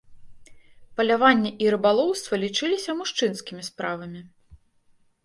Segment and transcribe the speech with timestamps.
[0.99, 4.21] Паляванне і рыбалоўства лічыліся мужчынскімі справамі.